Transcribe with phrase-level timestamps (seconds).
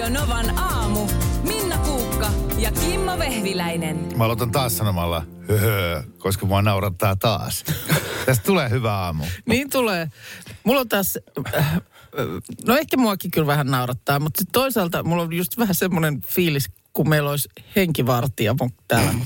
[0.00, 1.06] Radio Novan aamu.
[1.42, 4.08] Minna Kuukka ja Kimmo Vehviläinen.
[4.16, 7.64] Mä aloitan taas sanomalla höhö, koska mua naurattaa taas.
[8.26, 9.24] Tästä tulee hyvä aamu.
[9.46, 10.08] Niin tulee.
[10.64, 11.18] Mulla on taas,
[11.54, 11.80] äh,
[12.66, 16.70] no ehkä muakin kyllä vähän naurattaa, mutta sit toisaalta mulla on just vähän semmoinen fiilis,
[16.92, 18.54] kun meillä olisi henkivartija
[18.88, 19.12] täällä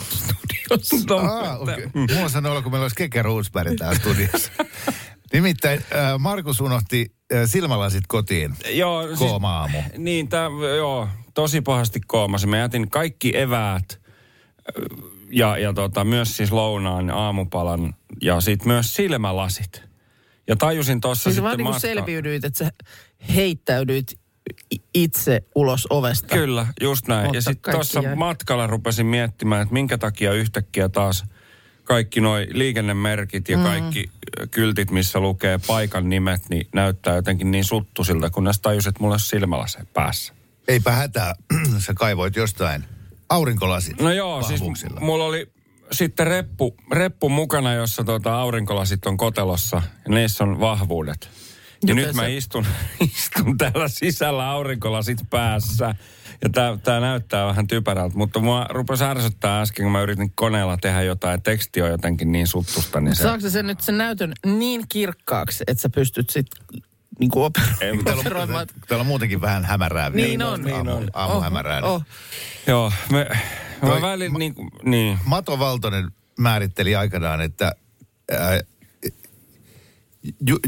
[0.83, 0.97] studiossa.
[1.15, 1.91] Ah, okay.
[2.15, 4.51] Mulla sanoi olla, kun meillä olisi Keke Roosberg täällä studiossa.
[5.35, 8.55] Nimittäin äh, Markus unohti äh, silmälasit kotiin.
[8.71, 9.79] Joo, siis- Kooma-aamu.
[9.99, 12.47] Niin, tää, joo, tosi pahasti koomassa.
[12.47, 14.01] Mä jätin kaikki eväät
[14.69, 14.83] ö,
[15.31, 19.83] ja, ja tota, myös siis lounaan, aamupalan ja sitten myös silmälasit.
[20.49, 22.71] Ja tajusin tuossa Siis sitten vaan niin matka- selviydyit, että sä
[23.35, 24.19] heittäydyit
[24.95, 26.35] itse ulos ovesta.
[26.37, 27.25] Kyllä, just näin.
[27.25, 28.15] Mutta ja sitten tuossa jäi.
[28.17, 31.25] matkalla rupesin miettimään, että minkä takia yhtäkkiä taas
[31.85, 37.65] kaikki noi liikennemerkit ja kaikki ö, kyltit, missä lukee paikan nimet, niin näyttää jotenkin niin
[37.65, 40.35] suttusilta, kun näistä tajus, että mulla on silmälaseet päässä.
[40.69, 41.35] Eipä hätää,
[41.79, 42.85] sä kaivoit jostain
[43.29, 44.63] aurinkolasit No joo, siis
[45.01, 45.53] mulla oli
[45.93, 51.31] sitten reppu, reppu mukana, jossa tota aurinkolasit on kotelossa ja niissä on vahvuudet.
[51.87, 52.67] Ja nyt mä se- istun,
[53.17, 55.95] istun täällä sisällä aurinkolasit päässä.
[56.45, 60.77] Ja tää, tää näyttää vähän typerältä, mutta mua rupesi ärsyttää äsken, kun mä yritin koneella
[60.77, 61.43] tehdä jotain.
[61.43, 63.23] Teksti on jotenkin niin suttusta, niin se...
[63.23, 66.65] Saako sen nyt sen näytön niin kirkkaaksi, että sä pystyt sitten
[67.19, 68.67] niin kuin Ei, mutta- operoimaan?
[68.89, 70.13] Täällä on muutenkin vähän hämärää.
[70.13, 70.29] vielä.
[70.29, 70.53] Niin on.
[70.53, 71.11] Aamu, Niin on.
[71.13, 71.83] aamu hämärää.
[71.83, 72.03] Oh, oh.
[72.67, 73.27] Joo, me,
[73.83, 75.19] mä Toi- välin niin, kuin- niin.
[75.25, 77.73] Mato Valtonen määritteli aikanaan, että
[78.31, 78.61] ää,
[80.49, 80.59] ju,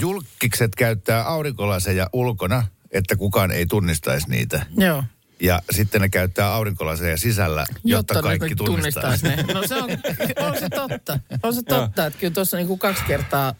[0.00, 4.66] julkikset käyttää aurinkolaseja ulkona, että kukaan ei tunnistaisi niitä.
[4.78, 5.04] Joo.
[5.40, 9.28] Ja sitten ne käyttää aurinkolaseja sisällä, jotta, ne kaikki tunnistaisi.
[9.28, 9.44] ne.
[9.54, 9.90] No se on,
[10.50, 11.20] on se totta.
[11.42, 13.54] On se totta, että kyllä tuossa niinku kaksi kertaa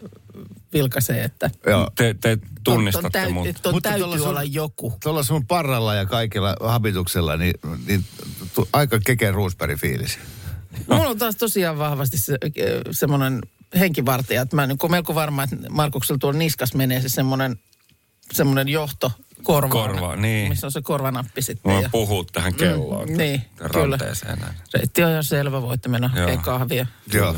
[0.72, 1.90] vilkaisee, että Joo.
[1.96, 3.62] Te, te tunnistatte ton, täytyy, mut.
[3.62, 4.92] ton Mutta täytyy tuolla sun- olla joku.
[5.02, 7.54] Tuolla sun parralla ja kaikilla habituksella, niin,
[7.86, 8.04] niin
[8.54, 10.18] tu, aika keke Roosberg fiilis.
[10.88, 12.38] Mulla on taas tosiaan vahvasti se,
[12.90, 13.40] semmoinen
[13.78, 17.58] henkivartija, että mä en niin melko varma, että Markuksella tuolla niskas menee se semmoinen,
[18.32, 19.12] semmoinen johto
[19.42, 20.48] korvaan, Korva, niin.
[20.48, 21.72] missä on se korvanappi sitten.
[21.72, 23.08] Mä Ja, puhut tähän kelloon.
[23.08, 23.42] Mm, niin,
[24.40, 24.54] näin.
[24.74, 26.28] reitti on ihan selvä, voitte mennä Joo.
[26.28, 26.86] ei kahvia.
[27.12, 27.36] Joo.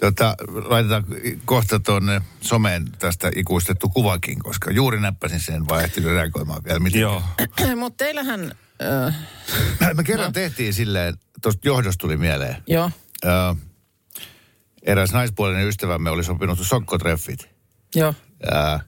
[0.00, 0.34] Tota,
[0.64, 1.04] laitetaan
[1.44, 6.78] kohta tuonne someen tästä ikuistettu kuvakin, koska juuri näppäsin sen, vaan ehtinyt reagoimaan vielä.
[6.78, 7.00] Miten.
[7.00, 7.22] Joo.
[7.76, 8.52] Mutta teillähän,
[9.06, 9.14] äh,
[9.94, 12.56] Me kerran tehtiin silleen, tuosta johdosta tuli mieleen.
[12.66, 12.90] joo,
[13.24, 13.28] Ö,
[14.86, 17.48] eräs naispuolinen ystävämme oli sopinut sokkotreffit
[17.94, 18.14] joo,
[18.44, 18.78] ö,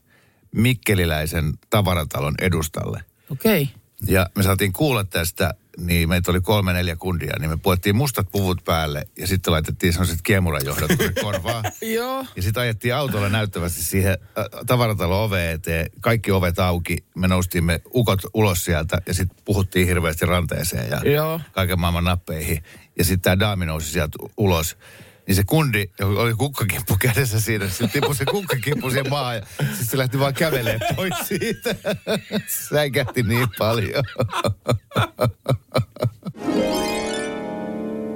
[0.55, 3.03] Mikkeliläisen tavaratalon edustalle.
[3.29, 3.61] okei.
[3.61, 3.75] Okay.
[4.07, 8.27] Ja me saatiin kuulla tästä, niin meitä oli kolme neljä kundia, niin me puettiin mustat
[8.31, 11.63] puvut päälle ja sitten laitettiin sellaiset kiemurajohdot korvaan.
[11.95, 12.25] Joo.
[12.35, 14.17] Ja sitten ajettiin autolla näyttävästi siihen
[14.67, 20.25] tavaratalon oveen eteen, kaikki ovet auki, me noustimme ukot ulos sieltä ja sitten puhuttiin hirveästi
[20.25, 21.41] ranteeseen ja Joo.
[21.51, 22.63] kaiken maailman nappeihin.
[22.97, 24.77] Ja sitten tämä daami nousi sieltä ulos.
[25.29, 29.85] Niin se kundi, oli kukkakippu kädessä siinä, se tippui se kukkakippu siihen maahan ja sitten
[29.85, 31.75] se lähti vaan kävelemään pois siitä.
[32.69, 34.03] Säikähti niin paljon.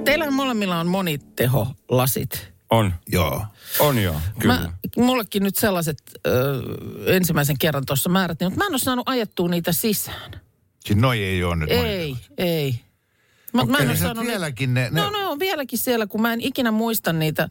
[0.04, 2.52] Teillä molemmilla on moniteholasit.
[2.70, 2.94] On.
[3.08, 3.46] Joo.
[3.78, 4.54] On joo, kyllä.
[4.54, 6.62] Mä, mullekin nyt sellaiset ö,
[7.06, 10.40] ensimmäisen kerran tuossa määrättiin, mutta mä en ole saanut ajettua niitä sisään.
[10.84, 12.83] Siis noi ei ole nyt Ei, ei.
[13.54, 16.40] Mä, mä en ni- vieläkin ne, ne No, no, on vieläkin siellä, kun mä en
[16.40, 17.48] ikinä muista niitä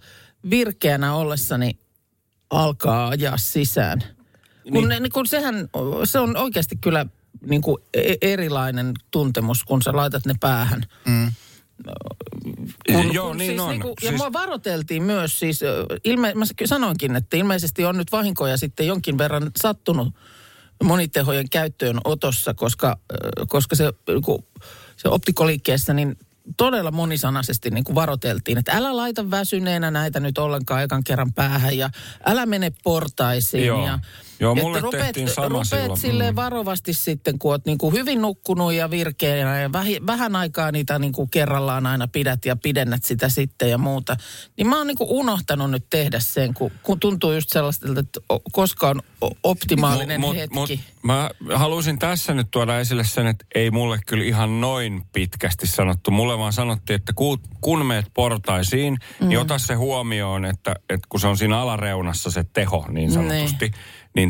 [0.49, 1.77] virkeänä ollessani
[2.49, 4.03] alkaa ajaa sisään.
[4.63, 4.89] Kun, Niin.
[4.89, 5.69] ne, niin kun sehän,
[6.03, 7.05] se on oikeasti kyllä
[7.45, 10.83] niin kuin e- erilainen tuntemus, kun sä laitat ne päähän.
[12.91, 13.69] Kun, joo, kun niin siis on.
[13.69, 15.59] Niinku, ja Siis- mua varoteltiin myös, siis
[16.03, 20.13] ilme, mä sanoinkin, että ilmeisesti on nyt vahinkoja sitten jonkin verran sattunut
[20.83, 22.97] monitehojen käyttöön otossa, koska,
[23.47, 24.47] koska se, niinku,
[25.03, 26.17] se optikoliikkeessä niin
[26.57, 31.77] todella monisanaisesti niin kuin varoteltiin, että älä laita väsyneenä näitä nyt ollenkaan ekan kerran päähän
[31.77, 31.89] ja
[32.25, 33.65] älä mene portaisiin.
[33.65, 33.85] Joo.
[33.85, 33.99] Ja,
[34.43, 35.99] Joo, että mulle tehtiin sama rupeat silloin.
[35.99, 36.35] silleen Mm.
[36.35, 40.99] varovasti sitten, kun oot niin kuin hyvin nukkunut ja virkeänä ja vähi, vähän aikaa niitä
[40.99, 44.17] niin kuin kerrallaan aina pidät ja pidennät sitä sitten ja muuta.
[44.57, 48.19] Niin mä oon niin kuin unohtanut nyt tehdä sen, kun, kun tuntuu just sellaista, että
[48.51, 49.01] koska on
[49.43, 50.55] optimaalinen Mut- hetki.
[50.55, 50.69] mut
[51.03, 56.11] mä haluaisin tässä nyt tuoda esille sen, että ei mulle kyllä ihan noin pitkästi sanottu.
[56.11, 59.27] Mulle vaan sanottiin, että kun, kun meet portaisiin, mm.
[59.27, 63.65] niin ota se huomioon, että, että kun se on siinä alareunassa se teho niin sanotusti,
[63.65, 63.73] Niin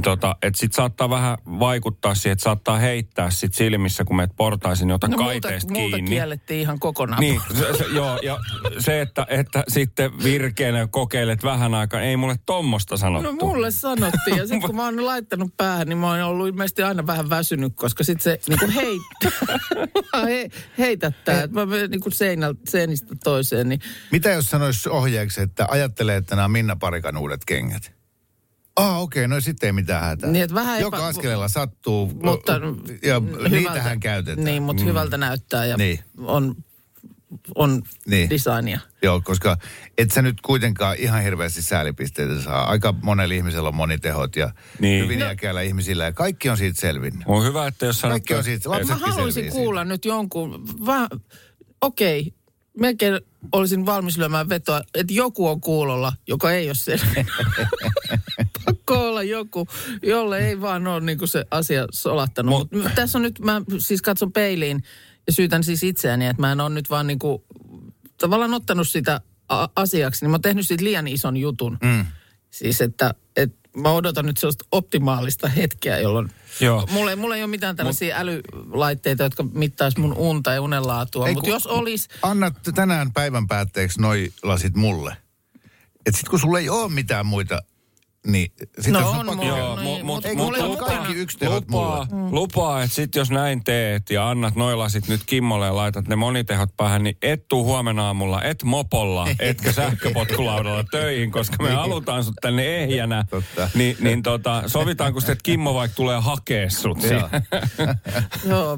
[0.04, 4.88] tota, että sit saattaa vähän vaikuttaa siihen, että saattaa heittää sit silmissä, kun meet portaisin,
[4.88, 6.10] niin ota No kaiteesta kiinni.
[6.10, 7.20] kiellettiin ihan kokonaan.
[7.20, 8.40] Niin, se, se, joo, ja
[8.80, 13.32] se, että, että sitten virkeänä kokeilet vähän aikaa, ei mulle tommosta sanottu.
[13.32, 16.84] No mulle sanottiin ja sitten kun mä oon laittanut päähän, niin mä oon ollut ilmeisesti
[16.84, 19.58] aina vähän väsynyt, koska sitten se niinku heittää,
[20.30, 23.80] he, heitättää, että mä menen niinku seinältä, seinistä toiseen, niin
[24.12, 28.03] Mitä jos sanois ohjeeksi, että ajattelee, että nämä on Minna Parikan uudet kengät?
[28.76, 30.30] Ah, okei, okay, no sitten ei mitään hätää.
[30.32, 32.54] Niin, että vähän Joka epä- askeleella sattuu, mutta
[33.04, 34.46] ja hyvältä- niitähän käytetään.
[34.46, 36.00] Niin, mutta hyvältä näyttää ja Niin.
[36.18, 36.56] on,
[37.56, 38.30] on Niin.
[38.30, 38.80] designia.
[39.04, 39.58] Joo, koska
[39.98, 42.64] et sä nyt kuitenkaan ihan hirveästi säälipisteitä saa.
[42.70, 45.04] Aika monella ihmisellä on monitehot ja Niin.
[45.04, 45.60] hyvin No.
[45.64, 46.04] ihmisillä.
[46.04, 47.24] Ja kaikki on siitä selvinnyt.
[47.26, 51.08] On hyvä, että jos sanot, Kaikki on siitä, Mä haluaisin kuulla nyt jonkun, vähän,
[51.82, 52.34] okei,
[52.80, 53.20] melkein
[53.52, 57.28] olisin valmis lyömään vetoa, että joku on kuulolla, joka ei ole selvinnyt.
[58.86, 59.68] Pakko olla joku,
[60.04, 62.72] jolle ei vaan ole niin se asia solattanut.
[62.72, 64.84] Mut, tässä on nyt, mä siis katson peiliin
[65.28, 67.44] ja syytän siis itseäni, että mä en ole nyt vaan niin kuin,
[68.18, 71.78] tavallaan ottanut sitä a- asiaksi, niin mä oon tehnyt siitä liian ison jutun.
[71.84, 72.06] Mm.
[72.50, 76.30] Siis että, että mä odotan nyt sellaista optimaalista hetkeä, jolloin
[76.60, 76.88] Joo.
[76.92, 81.32] Mulla, ei- mulla ei ole mitään tällaisia älylaitteita, jotka mittaisi mun unta ja unenlaatua.
[81.34, 85.18] Mutta jos olisi, Anna tänään päivän päätteeksi noi lasit mulle.
[86.06, 87.62] Et sit kun sulla ei ole mitään muita,
[88.28, 89.46] niin sit No on pakko.
[89.46, 92.32] Joo, No mu- ei, mut, mut mut, kaikki yksi tehot lupaa, mulle.
[92.32, 96.78] lupaa, että sit jos näin teet ja annat noilasit nyt Kimmolle ja laitat ne monitehot
[96.78, 102.36] päähän, niin et tuu huomenna aamulla, et mopolla, etkä sähköpotkulaudalla töihin, koska me halutaan sut
[102.42, 103.26] tänne ehjänä.
[103.30, 103.70] Totta.
[103.76, 106.98] Ni, niin tota, sovitaanko sitten, että Kimmo vaikka tulee hakea sut
[108.48, 108.78] Joo.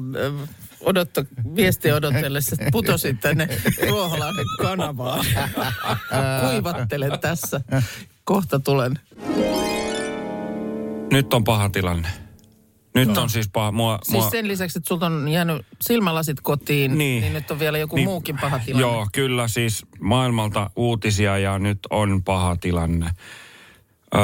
[0.80, 1.24] odotto,
[1.56, 3.48] viestiä odotellessa putosin tänne
[3.90, 5.24] Ruoholahden kanavaan.
[6.50, 7.60] Kuivattelen tässä.
[8.26, 8.98] Kohta tulen.
[11.12, 12.08] Nyt on paha tilanne.
[12.94, 13.72] Nyt on siis paha.
[13.72, 17.58] Mua, Siis mua, sen lisäksi, että sulta on jäänyt silmälasit kotiin, niin, niin nyt on
[17.58, 18.80] vielä joku niin, muukin paha tilanne.
[18.80, 23.10] Joo, kyllä siis maailmalta uutisia ja nyt on paha tilanne.
[24.14, 24.18] Ö,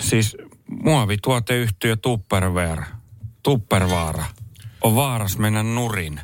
[0.00, 0.36] siis
[0.70, 2.84] muovituoteyhtiö Tupperware,
[3.42, 4.24] Tuppervaara,
[4.80, 6.20] on vaaras mennä nurin.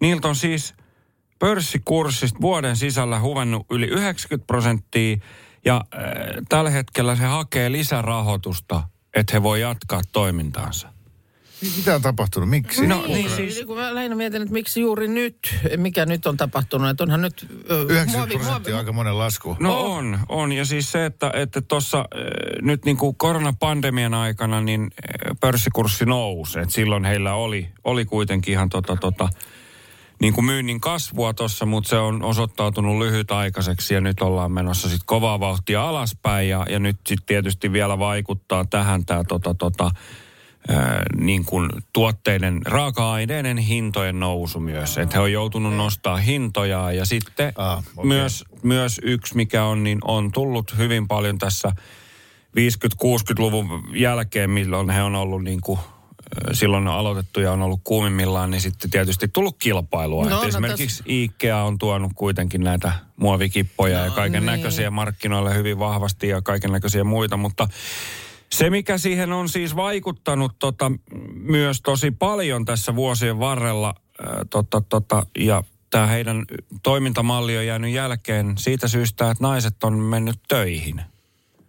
[0.00, 0.74] Niiltä on siis
[1.38, 5.16] pörssikurssista vuoden sisällä huvennut yli 90 prosenttia
[5.64, 6.02] ja äh,
[6.48, 8.82] tällä hetkellä se hakee lisärahoitusta,
[9.14, 10.94] että he voi jatkaa toimintaansa.
[11.76, 12.48] Mitä on tapahtunut?
[12.48, 12.86] Miksi?
[12.86, 13.62] No, niin, niin siis...
[13.66, 15.36] Kun mä lähinnä mietin, että miksi juuri nyt,
[15.76, 17.46] mikä nyt on tapahtunut, että onhan nyt...
[17.70, 19.56] ö, 90 prosenttia on aika monen lasku.
[19.60, 20.52] No on, on.
[20.52, 22.04] Ja siis se, että että tuossa äh,
[22.62, 26.58] nyt niin kuin koronapandemian aikana niin äh, pörssikurssi nousi.
[26.58, 29.28] Et silloin heillä oli, oli kuitenkin ihan tota, tota,
[30.20, 35.06] niin kuin myynnin kasvua tuossa, mutta se on osoittautunut lyhytaikaiseksi ja nyt ollaan menossa sitten
[35.06, 39.90] kovaa vauhtia alaspäin ja, ja nyt sitten tietysti vielä vaikuttaa tähän tämä tota, tota,
[41.16, 44.98] niin kuin tuotteiden, raaka-aineiden hintojen nousu myös.
[44.98, 48.08] Että he on joutunut nostaa hintoja ja sitten Ah, okei.
[48.08, 51.72] myös, myös yksi, mikä on, niin on tullut hyvin paljon tässä
[52.58, 55.78] 50-60-luvun jälkeen, milloin he on ollut niin kuin
[56.52, 60.24] silloin on aloitettu ja on ollut kuumimmillaan, niin sitten tietysti tullut kilpailua.
[60.24, 64.94] No, No, esimerkiksi IKEA on tuonut kuitenkin näitä muovikippoja no, ja kaiken näköisiä niin.
[64.94, 67.68] markkinoille hyvin vahvasti ja kaiken näköisiä muita, mutta
[68.52, 70.92] se, mikä siihen on siis vaikuttanut tota,
[71.34, 73.94] myös tosi paljon tässä vuosien varrella,
[74.26, 76.44] ää, tota, tota, ja tämä heidän
[76.82, 81.13] toimintamalli on jäänyt jälkeen siitä syystä, että naiset on mennyt töihin.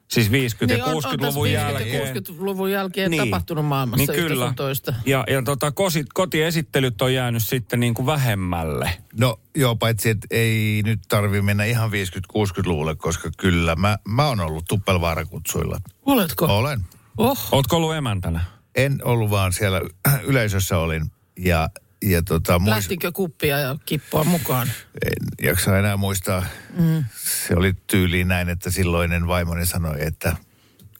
[0.08, 2.08] Siis 50- Niin ja on, on tässä 60-luvun 50- jälkeen.
[2.08, 3.24] ja 60-luvun jälkeen niin.
[3.24, 4.54] tapahtunut maailmassa niin kyllä.
[4.56, 4.94] toista.
[5.06, 8.92] Ja, ja tota, kosi, kotiesittelyt on jäänyt sitten niin kuin vähemmälle.
[9.20, 14.40] No joo, paitsi että ei nyt tarvi mennä ihan 50-60-luvulle, koska kyllä mä, mä oon
[14.40, 15.80] ollut tuppelvaarakutsuilla.
[16.06, 16.46] Oletko?
[16.46, 16.82] Olen.
[17.18, 17.48] Oh.
[17.52, 18.40] Ootko ollut emäntänä?
[18.76, 19.82] En ollut vaan siellä
[20.30, 21.12] yleisössä olin.
[21.40, 21.70] Ja,
[22.04, 24.68] ja tota, muist, Lähtikö kuppia ja kippoa mukaan?
[25.06, 26.46] en jaksa enää muistaa.
[26.78, 27.06] Mm.
[27.48, 30.36] Se oli tyyliin näin, että silloinen vaimoni sanoi, että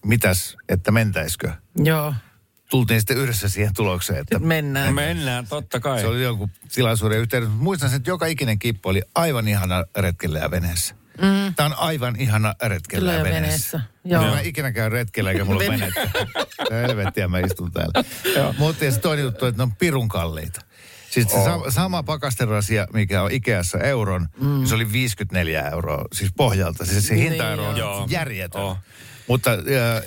[0.06, 1.52] mitäs, että mentäisikö.
[1.84, 2.14] Joo,
[2.70, 4.88] Tultiin sitten yhdessä siihen tulokseen, että mennään.
[4.88, 6.00] No mennään, totta kai.
[6.02, 7.52] se oli jonkun tilaisuuden yhteydessä.
[7.52, 10.96] Mutta Muistan sen, että joka ikinen kippo oli aivan ihana retkellä ja veneessä.
[11.22, 11.56] Mm.
[11.56, 13.78] Tämä on aivan ihana retkellä ja veneessä.
[13.78, 13.82] veneessä.
[14.06, 14.24] Joo.
[14.24, 16.10] Mä en ikinä käy retkellä eikä mulla venettä.
[16.72, 18.04] Helvettiä mä istun täällä.
[18.58, 20.62] Mutta toinen juttu, että ne on pirun kalliita.
[21.16, 24.66] Siis se sama, sama pakasterasia, mikä on Ikeassa euron, mm.
[24.66, 26.86] se oli 54 euroa, siis pohjalta.
[26.86, 28.08] Siis se Niin, hintaero on joo.
[28.10, 28.62] järjetön.
[28.62, 28.78] Oh.
[29.28, 29.58] Mutta äh,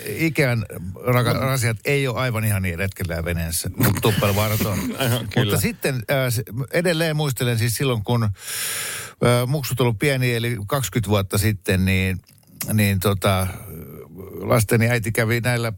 [0.07, 0.67] Ikean
[1.05, 4.79] raka- rasiat ei ole aivan ihan niin retkellä veneessä, mutta tuppelvaarat on.
[5.37, 8.31] mutta sitten äh, edelleen muistelen siis silloin, kun äh,
[9.47, 12.21] muksut ollut pieni, eli 20 vuotta sitten, niin,
[12.73, 13.47] niin tota,
[14.41, 15.73] lasteni äiti kävi näillä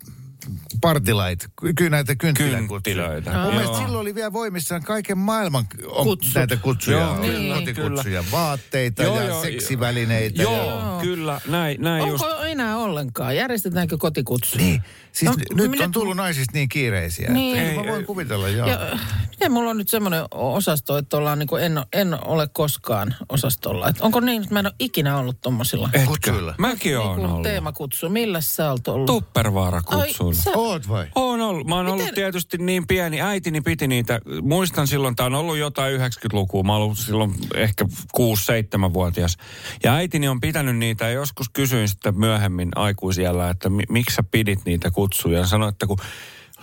[0.81, 2.69] partilait, kyllä näitä kynttiläkutsuja.
[2.69, 3.31] Kynttilöitä.
[3.33, 3.51] Mun Joo.
[3.51, 6.35] mielestä silloin oli vielä voimissaan kaiken maailman on Kutsut.
[6.35, 6.99] näitä kutsuja.
[6.99, 10.43] Joo, Oli niin, kotikutsuja, vaatteita Joo, ja joo, seksivälineitä.
[10.43, 10.99] Joo, Ja...
[11.01, 12.25] kyllä, näin, näin just.
[12.25, 13.37] Onko enää ollenkaan?
[13.37, 14.59] Järjestetäänkö kotikutsu?
[14.59, 14.83] Niin,
[15.13, 17.31] siis No, nyt minä- on tullut naisista niin kiireisiä.
[17.33, 17.59] Niin.
[17.59, 18.69] Että Ei, mä voin kuvitella, joo.
[18.69, 18.99] Ja,
[19.31, 23.89] miten mulla on nyt semmoinen osasto, että ollaan niin kuin en, en ole koskaan osastolla.
[23.89, 25.91] Et onko niin, että mä en ole ikinä ollut tommosilla?
[26.07, 26.55] Kutsuilla.
[26.59, 27.43] Mäkin oon niin ollut.
[27.43, 28.09] teemakutsu?
[28.09, 29.07] Millä sä oot ollut?
[29.07, 30.35] Tuppervaara Ai, kutsuilla.
[30.43, 31.07] sä, Oot vai?
[31.15, 31.67] Oon ollut.
[31.67, 33.21] Mä oon ollut Miten- tietysti niin pieni.
[33.21, 34.21] Äitini piti niitä.
[34.43, 36.63] Muistan silloin, tää on ollut jotain 90-lukua.
[36.63, 37.85] Mä oon ollut silloin ehkä
[38.17, 39.37] 6-7-vuotias.
[39.85, 44.23] Ja äitini on pitänyt niitä ja joskus kysyin sitten myöhemmin aikuisiellä, että mi- miksi sä
[44.31, 45.39] pidit niitä kutsuja.
[45.39, 45.97] Ja sanoin, että kun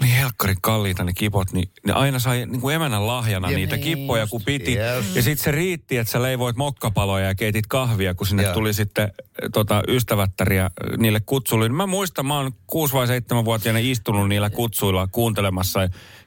[0.02, 3.76] oli helkkarin kalliita ne kipot, niin ne aina sai niin kuin emänän lahjana Ja niitä
[3.76, 4.78] niin kippoja, kun piti.
[4.78, 5.16] Yes.
[5.16, 8.54] Ja sitten se riitti, että sä leivoit mokkapaloja ja keitit kahvia, kun sinne Joo.
[8.54, 9.12] tuli sitten
[9.54, 11.70] tota, ystävättäriä äh, niille kutsuille.
[11.70, 15.80] Mä muistan, mä oon 6 vai 7-vuotiaana istunut niillä kutsuilla kuuntelemassa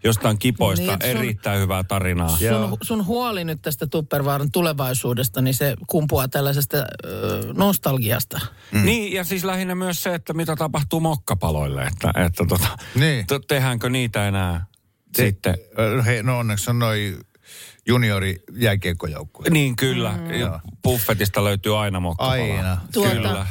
[0.04, 2.28] jostain kipoista Niin, sun- erittäin hyvää tarinaa.
[2.28, 6.84] sun, sun huoli nyt tästä Tuppervaaran tulevaisuudesta, niin se kumpuaa tällaisesta ö,
[7.56, 8.40] nostalgiasta.
[8.72, 8.84] Mm.
[8.84, 13.26] Niin, ja siis lähinnä myös se, että mitä tapahtuu mokkapaloille, että, että tota, Niin.
[13.26, 14.66] to, tehdäänkö niitä enää
[15.16, 15.54] Te- sitten.
[16.06, 17.16] Hei, no onneksi on noi
[17.86, 19.52] juniori jääkiekkojoukkueet.
[19.52, 22.54] Niin kyllä, ja buffetista löytyy aina mokkapaloja.
[22.56, 22.78] Aina.
[22.92, 23.46] Tuota- Kyllä.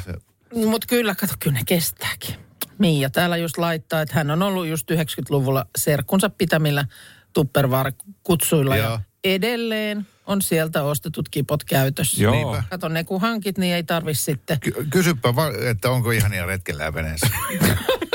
[0.54, 2.34] Mutta kyllä, kato, kyllä ne kestääkin.
[2.78, 6.84] Miia täällä just laittaa, että hän on ollut just 90-luvulla serkkunsa pitämillä
[7.32, 8.76] Tupperware-kutsuilla.
[8.76, 8.90] Joo.
[8.92, 12.22] Ja edelleen on sieltä ostetut kipot käytössä.
[12.22, 12.32] Joo.
[12.32, 12.64] Niinpä.
[12.70, 14.60] Kato, ne kun hankit, niin ei tarvi sitten.
[14.60, 17.26] Ky- kysypä, va- että onko ihania retkellä veneessä.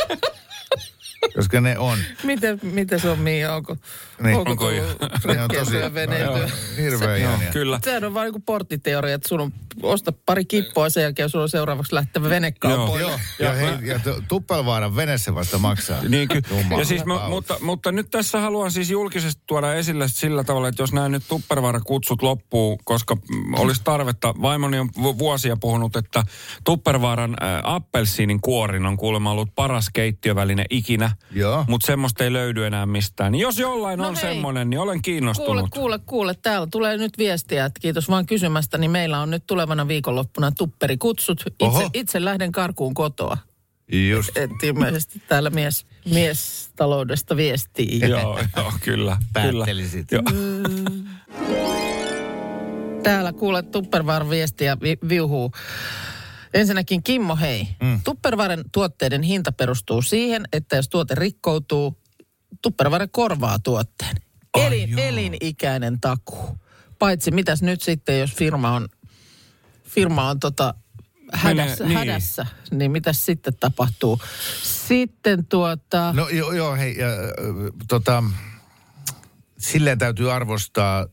[1.36, 1.98] Koska ne on.
[2.24, 3.56] Miten, miten se on Miia?
[3.56, 3.78] Onko,
[4.24, 4.38] Niin.
[4.38, 6.38] onko, Onko tullut Ne on tosi veneiltyä?
[6.38, 7.52] joo, hirveän ihania.
[7.52, 7.80] Kyllä.
[7.84, 9.54] Sehän on vaan niin porttiteoria, että sun on
[9.84, 13.02] osta pari kippoa sen jälkeen sulla on seuraavaksi lähtevä venekaupoille.
[13.12, 16.02] Joo, ja, hei, ja tu- Tuppelvaaran vene se vasta maksaa.
[16.10, 20.08] Niin ky- Jumala ja siis mä, mutta, mutta nyt tässä haluan siis julkisesti tuoda esille
[20.08, 24.34] sillä tavalla, että jos nämä nyt Tuppervaara-kutsut loppuu, koska mm, olisi tarvetta.
[24.42, 26.24] Vaimoni on vu- vuosia puhunut, että
[26.64, 31.15] Tuppervaaran äh, appelsiinin kuorin on kuulemma ollut paras keittiöväline ikinä.
[31.32, 31.66] Joo.
[31.68, 33.32] Mutta semmoista ei löydy enää mistään.
[33.32, 34.22] Niin jos jollain No on hei.
[34.34, 35.48] semmoinen, niin olen kiinnostunut.
[35.56, 36.34] Kuule, kuule, kuule.
[36.42, 41.42] Täällä tulee nyt viestiä, että kiitos vaan kysymästä, niin meillä on nyt tulevana viikonloppuna tupperikutsut.
[41.48, 41.90] Itse, Oho.
[41.94, 43.38] itse lähden karkuun kotoa.
[44.10, 44.38] Just.
[44.38, 48.00] Et ilmeisesti täällä mies, mies taloudesta viestii.
[48.10, 48.72] Joo, joo, kyllä.
[48.84, 49.18] kyllä.
[49.34, 50.12] Päättelisit.
[50.12, 50.24] Joo.
[53.04, 55.52] Täällä kuule Tupperwaren viestiä vi- viuhuu.
[56.56, 57.68] Ensinnäkin Kimmo, hei.
[57.84, 58.02] Mm.
[58.04, 61.98] Tupperwaren tuotteiden hinta perustuu siihen, että jos tuote rikkoutuu,
[62.62, 64.16] Tupperware korvaa tuotteen.
[64.58, 66.58] Elin, elinikäinen takuu.
[67.00, 68.90] Paitsi mitäs nyt sitten, jos firma on,
[69.84, 70.74] firma on tota
[71.34, 72.10] hädässä, Menee- niin.
[72.10, 74.22] hädässä, niin mitäs sitten tapahtuu?
[74.64, 76.14] Sitten tuota...
[76.14, 77.34] No joo, joo hei, ö,
[77.88, 78.24] tota,
[79.58, 81.06] silleen täytyy arvostaa,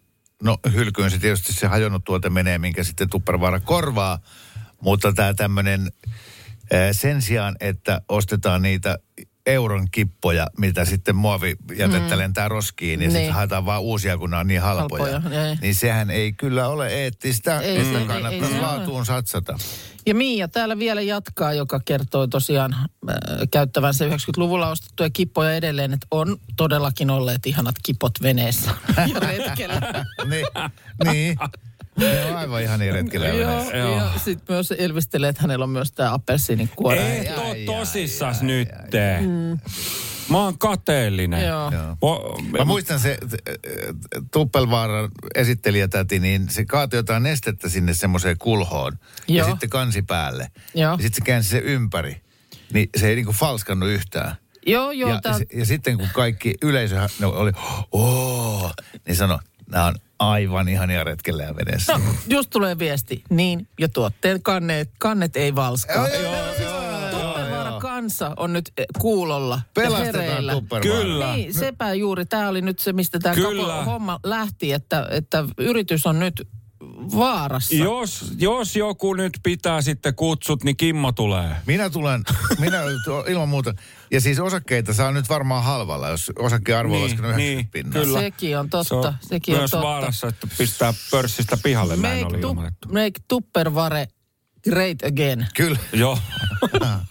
[0.42, 4.18] no hylkyyn se tietysti se hajonnut tuote menee, minkä sitten Tuppervaara korvaa,
[4.82, 5.92] mutta tämä tämmöinen
[6.92, 8.98] sen sijaan, että ostetaan niitä
[9.46, 13.10] euron kippoja, mitä sitten muovi jätettä lentää roskiin ja Niin.
[13.12, 15.12] sitten haetaan vaan uusia, kun ne on niin halpoja.
[15.20, 15.56] Halpoja, ei.
[15.62, 18.60] niin sehän ei kyllä ole eettistä, Ei ei, sitä ei- kannattaa ei ole.
[18.60, 19.58] laatuun satsata.
[20.06, 22.88] Ja Miia täällä vielä jatkaa, joka kertoo tosiaan äh,
[23.50, 28.70] käyttävänsä 90-luvulla ostettuja kippoja edelleen, että on todellakin olleet ihanat kipot veneessä
[29.14, 29.80] ja retkellä.
[30.24, 30.46] niin,
[31.12, 31.36] niin.
[31.96, 33.70] Ne on aivan ihan niin retkellä Joo.
[33.72, 33.96] Joo.
[33.96, 37.18] ja sitten myös elvistelee, että hänellä on myös tämä appelsiinin kuore.
[37.18, 38.68] Et oo ai, tosissas nyt.
[40.28, 41.46] Mä oon kateellinen.
[41.46, 41.72] Joo.
[41.72, 42.38] Joo.
[42.58, 43.18] Mä muistan se
[44.30, 48.98] Tuppelvaaran esittelijätäti, niin se kaatoi jotain nestettä sinne semmoiseen kulhoon.
[49.28, 49.50] Ja Joo.
[49.50, 50.50] sitten kansi päälle.
[50.74, 50.92] Joo.
[50.92, 52.20] Ja sitten se käänsi se ympäri.
[52.72, 54.36] Niin se ei niinku falskannut yhtään.
[54.66, 55.10] Joo, joo.
[55.24, 57.52] ja, se, ja sitten kun kaikki yleisö ne oli,
[57.92, 58.72] oo,
[59.06, 59.38] niin sano,
[59.72, 61.92] nämä on aivan ihania retkellä ja veneessä.
[61.92, 63.24] no, just tulee viesti.
[63.30, 66.08] Niin, ja tuotteen kannet, kannet ei valskaa.
[66.08, 66.82] Joo, joo, joo,
[67.82, 70.44] kansa on nyt eh, kuulolla Pelastetaan.
[70.82, 71.36] Kyllä.
[71.36, 72.26] Niin, sepä juuri.
[72.26, 73.36] Tämä oli nyt se, mistä tämä
[73.84, 76.48] homma lähti, että, että yritys on nyt
[77.16, 77.74] vaarassa.
[77.74, 81.56] Jos, jos joku nyt pitää sitten kutsut, niin Kimmo tulee.
[81.66, 82.22] Minä tulen,
[82.58, 82.78] minä
[83.28, 83.74] ilman muuta.
[84.10, 88.02] Ja siis osakkeita saa nyt varmaan halvalla, jos osakkeen arvo on Niin, 90 niin, pinnaa.
[88.02, 88.20] kyllä.
[88.20, 88.88] Sekin on totta.
[88.88, 89.88] Se on sekin myös on totta.
[89.88, 92.88] vaarassa, että pistää pörssistä pihalle, näin Make, oli tu, ilmoitettu.
[92.88, 94.06] make Tupperware
[94.70, 95.46] great again.
[95.54, 95.78] Kyllä.
[95.92, 96.18] Joo.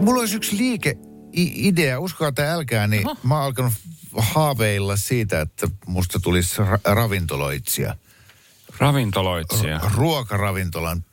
[0.00, 3.16] Mulla olisi yksi liikeidea, uskoa tai älkää, niin Oho.
[3.22, 3.72] mä oon alkanut
[4.16, 7.96] haaveilla siitä, että musta tulisi ra- ravintoloitsija.
[8.78, 9.80] Ravintoloitsija.
[9.94, 11.04] Ruokaravintolan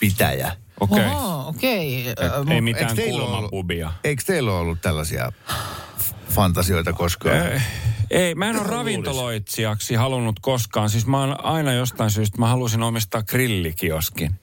[0.00, 0.56] pitäjä.
[0.80, 1.04] Okei.
[1.06, 2.08] Oho, okei.
[2.08, 3.92] Et Ö, Ei mitään kulmapubia.
[4.04, 5.32] Eikö teillä ole ollut tällaisia
[6.30, 7.36] fantasioita koskaan?
[7.52, 7.62] Eh,
[8.10, 10.90] Ei, mä en ole ravintoloitsijaksi halunnut koskaan.
[10.90, 14.34] Siis mä oon aina jostain syystä, mä halusin omistaa grillikioskin.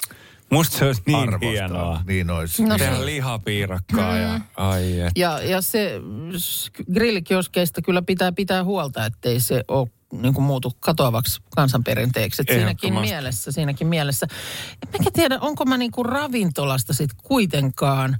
[0.51, 1.49] Musta se olisi niin Arvostaa.
[1.49, 2.01] hienoa.
[2.07, 2.63] Niin olisi.
[2.63, 5.11] No Tehdä lihapiirakkaa ja ai et.
[5.15, 6.01] Ja, ja se
[6.38, 12.42] s- grillikioskeista kyllä pitää pitää huolta, ettei se ole niin kuin muutu katoavaksi kansanperinteeksi.
[12.42, 14.28] Et siinäkin mielessä, siinäkin mielessä.
[14.72, 18.18] En mäkään tiedä, onko mä niin kuin ravintolasta sitten kuitenkaan.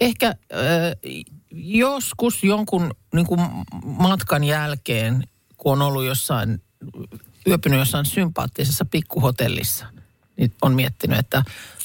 [0.00, 0.36] Ehkä äh,
[1.50, 3.40] joskus jonkun niin kuin
[3.84, 6.62] matkan jälkeen, kun on ollut jossain,
[7.46, 9.86] yöpynyt jossain sympaattisessa pikkuhotellissa,
[10.36, 11.42] niin on miettinyt, että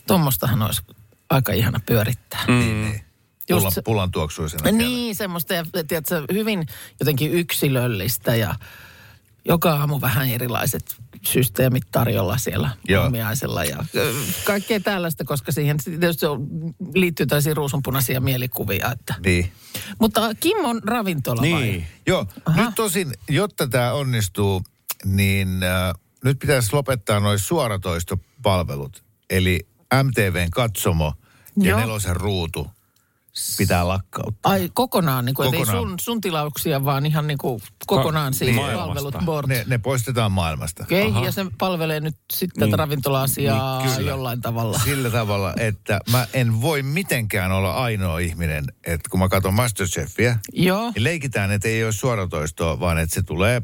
[0.07, 0.81] tuommoistahan olisi
[1.29, 2.45] aika ihana pyörittää.
[2.47, 3.01] Niin.
[3.49, 4.63] Just Pullan, se- pullan tuoksuisena.
[4.63, 4.77] siellä.
[4.77, 6.67] Niin, semmoista ja tiedätkö, hyvin
[6.99, 8.55] jotenkin yksilöllistä ja
[9.45, 13.03] joka aamu vähän erilaiset systeemit tarjolla siellä Joo.
[13.03, 13.85] aamiaisella ja
[14.45, 16.47] kaikkea tällaista, koska siihen tietysti on,
[16.93, 18.91] liittyy tällaisia ruusunpunaisia mielikuvia.
[18.91, 19.15] Että.
[19.25, 19.51] Niin.
[19.99, 21.61] Mutta Kimmon ravintola vai?
[21.61, 21.87] Niin.
[22.07, 22.65] Joo, Aha.
[22.65, 24.61] nyt tosin, jotta tämä onnistuu,
[25.05, 25.93] niin äh,
[26.23, 29.03] nyt pitäisi lopettaa noin suoratoistopalvelut.
[29.29, 29.67] Eli
[30.03, 31.13] MTVn katsomo
[31.57, 31.79] ja Joo.
[31.79, 32.67] nelosen ruutu
[33.57, 34.51] pitää lakkauttaa.
[34.51, 35.87] Ai kokonaan, niin kuin, ei Kokonaan.
[35.87, 38.85] sun, sun tilauksia, vaan ihan niin kuin kokonaan Ka- siis maailmasta.
[38.93, 39.47] palvelut board.
[39.47, 40.83] Ne, ne poistetaan maailmasta.
[40.83, 41.25] Okei, Aha.
[41.25, 42.71] ja se palvelee nyt sitten Niin.
[42.71, 44.09] tätä ravintola-asiaa Niin, kyllä.
[44.11, 44.79] jollain tavalla.
[44.79, 50.35] Sillä tavalla, että mä en voi mitenkään olla ainoa ihminen, että kun mä katson Masterchefia,
[50.53, 50.91] Joo.
[50.95, 53.61] niin leikitään, että ei ole suoratoistoa, vaan että se tulee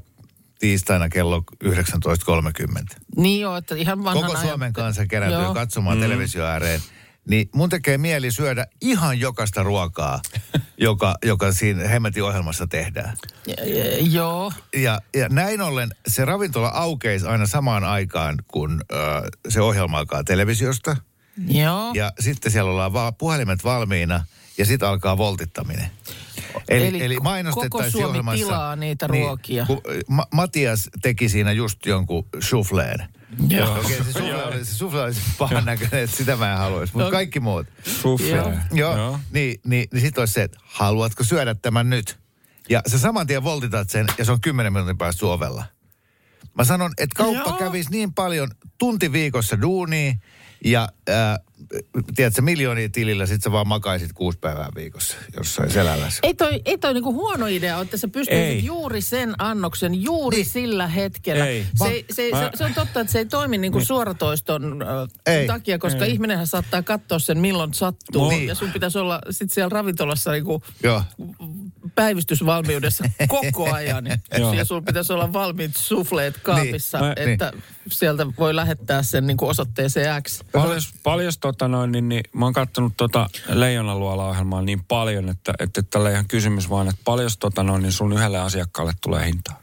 [0.60, 2.96] tiistaina kello 19.30.
[3.18, 6.02] Niin joo, että ihan vanhan Koko ajan- Suomen kansa kerääntyy katsomaan mm.
[6.02, 6.82] televisio ääreen.
[7.29, 10.22] Niin mun tekee mieli syödä ihan jokaista ruokaa,
[10.77, 13.17] joka, joka siinä hemmetin ohjelmassa tehdään.
[13.48, 14.51] Ja- ja- Joo.
[14.75, 18.96] Ja, ja näin ollen se ravintola aukeisi aina samaan aikaan, kun ö,
[19.50, 20.98] se ohjelma alkaa televisiosta.
[21.48, 21.91] Joo.
[21.94, 24.25] Ja sitten siellä ollaan va- puhelimet valmiina
[24.58, 25.89] ja sitten alkaa voltittaminen.
[26.70, 27.17] Eli, Eli eli
[27.53, 28.46] koko Suomi ohjelmassa...
[28.46, 29.65] tilaa niitä ruokia.
[29.65, 33.08] kun Ma- Matias teki siinä just jonkun souffleen.
[33.50, 33.80] Joo.
[33.80, 36.94] Okei, se souffle oli, se oli pahan näköinen, että sitä mä en haluaisi.
[36.94, 37.12] Mutta No.
[37.12, 37.68] kaikki muut.
[38.01, 38.27] Souffle.
[38.27, 38.54] Joo.
[38.72, 39.20] Joo, Joo.
[39.32, 42.20] niin, niin, niin sitten olisi se, että haluatko syödä tämän nyt?
[42.70, 45.63] Ja sä saman tien voltitat sen ja se on 10 minuutin päästä sun ovella.
[46.57, 47.57] Mä sanon, että kauppa Joo.
[47.57, 50.14] kävisi niin paljon tunti viikossa duunia
[50.66, 51.40] ja äh,
[52.16, 56.20] tiedätkö, miljoonia tilillä, sit sä vaan makaisit kuusi päivää viikossa jossain selällässä.
[56.24, 58.66] Ei toi, ei toi niinku huono idea että sä pystyisit Ei.
[58.66, 60.46] juuri sen annoksen juuri niin.
[60.46, 61.48] sillä hetkellä.
[61.48, 61.66] Ei.
[61.75, 63.86] Se, se, mä- se, se on totta, että se ei toimi niinku niin.
[63.86, 65.48] suoratoiston äh, Ei.
[65.48, 66.12] takia, koska ei.
[66.12, 68.30] ihminenhän saattaa katsoa sen milloin sattuu.
[68.30, 68.48] Niin.
[68.48, 71.01] Ja sun pitäisi olla sit siellä ravintolassa niinku Joo.
[71.96, 74.05] Päivystysvalmiudessa koko ajan.
[74.38, 74.53] Joo.
[74.53, 77.14] ja sulla pitäisi olla valmiit sufleet kaapissa, Niin.
[77.16, 77.29] niin.
[77.29, 77.53] että
[78.01, 80.44] että voi lähettää sen niinku osoitteeseen X.
[80.51, 85.81] Paljon, paljon tota noin, niin, niin, mä oon kattonut tota Leijonaluola-ohjelmaa niin paljon, että, että
[85.81, 89.62] tällä ihan kysymys vaan, että paljon tota noin, niin sun yhdelle asiakkaalle tulee hintaa.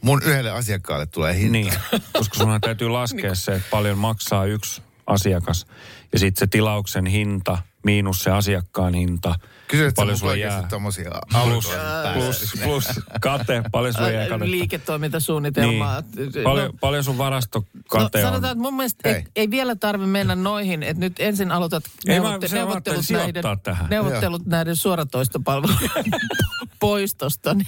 [0.00, 1.52] Mun yhdelle asiakkaalle tulee hinta.
[1.52, 1.72] Niin,
[2.12, 5.66] koska sunhan täytyy laskea se, että paljon maksaa yksi asiakas.
[6.12, 9.34] Ja sitten se tilauksen hinta miinus se asiakkaan hinta.
[9.68, 10.66] Kysyt paljon mun jää.
[10.70, 11.10] tommosia
[11.42, 11.68] Plus,
[12.14, 12.84] plus, plus
[13.20, 14.50] kate, paljon sulle jää Ä, katetta.
[14.50, 16.02] Liiketoimintasuunnitelmaa.
[16.16, 16.30] Niin.
[16.44, 18.24] Paljon, paljon sun No, varastokate on.
[18.30, 22.20] sanotaan, että mun mielestä ei, ei vielä tarvi mennä noihin, että nyt ensin aloitat Ei,
[22.20, 23.86] mä- neuvotte- se mä neuvottelut, näiden, tähän.
[23.90, 25.90] neuvottelut näiden suoratoistopalvelujen
[26.86, 27.54] poistosta.
[27.54, 27.66] Niin.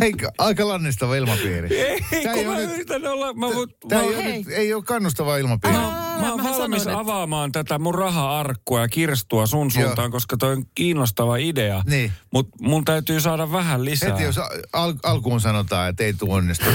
[0.00, 1.80] Hei, aika lannistava ilmapiiri.
[1.80, 4.48] Ei, Tää kun oo mä nyt- yritän olla, mä, voin, Tää mä, ei, ole nyt,
[4.48, 5.76] ei ole kannustava ilmapiiri.
[5.76, 6.18] Aa.
[6.20, 10.10] mä oon valmis sanoin, että- avaamaan tätä mun raha-arkkua ja kirstua sun suuntaan, Joo.
[10.10, 11.82] koska toi on kiinnostava idea.
[11.86, 12.12] Niin.
[12.32, 14.10] Mutta mun täytyy saada vähän lisää.
[14.10, 14.38] Heti jos
[14.72, 16.72] al- alkuun sanotaan, että ei tule onnistua.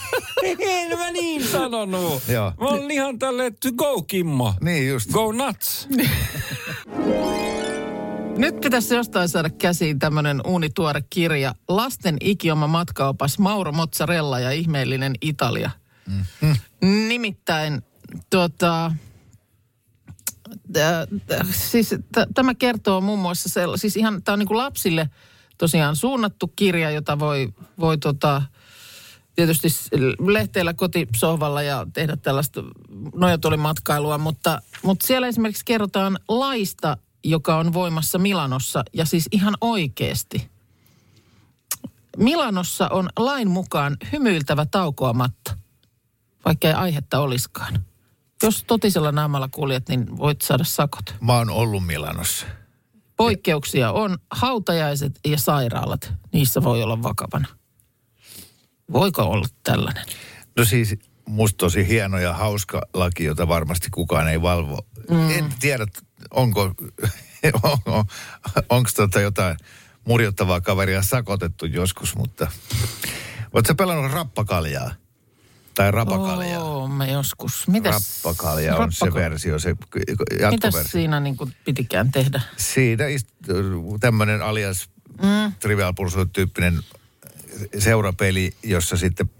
[0.60, 2.22] en mä niin sanonut.
[2.28, 2.52] Joo.
[2.60, 4.54] Mä oon ihan tälleen, to go Kimmo.
[4.60, 5.10] niin just.
[5.10, 5.88] Go nuts.
[8.36, 11.54] Nyt pitäisi jostain saada käsiin tämmöinen uunituore kirja.
[11.68, 15.70] Lasten ikioma matkaopas Mauro Mozzarella ja ihmeellinen Italia.
[16.40, 16.56] Mm.
[17.08, 17.82] Nimittäin
[18.30, 18.92] tuota,
[21.50, 25.10] siis t- tämä kertoo muun muassa, sella, siis ihan tämä on niin kuin lapsille
[25.58, 28.42] tosiaan suunnattu kirja, jota voi, voi tota,
[29.34, 29.68] tietysti
[30.26, 32.62] lehteillä kotisohvalla ja tehdä tällaista
[33.14, 36.96] nojatulimatkailua, mutta, mutta siellä esimerkiksi kerrotaan laista,
[37.30, 40.50] joka on voimassa Milanossa ja siis ihan oikeasti.
[42.16, 45.56] Milanossa on lain mukaan hymyiltävä taukoamatta,
[46.44, 47.84] vaikka ei aihetta olisikaan.
[48.42, 51.14] Jos totisella naamalla kuljet, niin voit saada sakot.
[51.20, 52.46] Mä oon ollut Milanossa.
[53.16, 56.12] Poikkeuksia on hautajaiset ja sairaalat.
[56.32, 57.48] Niissä voi olla vakavana.
[58.92, 60.06] Voiko olla tällainen?
[60.56, 64.86] No siis musta tosi hieno ja hauska laki, jota varmasti kukaan ei valvo.
[65.10, 65.30] Mm.
[65.30, 65.86] En tiedä,
[66.30, 66.62] onko,
[67.62, 68.04] onko
[68.68, 69.56] onko tota jotain
[70.04, 72.46] murjottavaa kaveria sakotettu joskus, mutta...
[73.52, 74.90] Oletko pelannut rappakaljaa?
[75.74, 76.62] Tai rapakaljaa?
[76.64, 77.68] Oo, me joskus.
[77.68, 78.24] Mitäs?
[78.24, 80.90] Rappakalja on se Rappaka- versio, se Mitäs jatkoversio.
[80.90, 82.40] siinä niin kuin pitikään tehdä?
[82.56, 84.88] Siinä ist- tämmöinen alias
[85.22, 85.52] mm.
[85.60, 86.80] Trivial Pursuit-tyyppinen
[87.78, 89.30] seurapeli, jossa sitten,